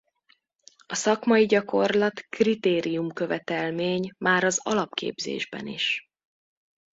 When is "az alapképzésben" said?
4.43-5.67